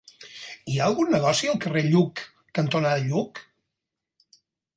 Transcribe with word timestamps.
Hi 0.71 0.77
ha 0.79 0.87
algun 0.91 1.11
negoci 1.15 1.49
al 1.51 1.59
carrer 1.65 1.83
Lluc 1.89 2.23
cantonada 2.61 3.05
Lluc? 3.11 3.45